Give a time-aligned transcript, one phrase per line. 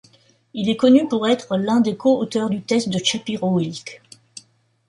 [0.55, 4.01] Il est connu pour être l'un des co-auteurs du Test de Shapiro-Wilk.